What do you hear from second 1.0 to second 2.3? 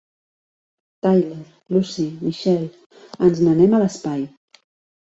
Tyler, Lucy,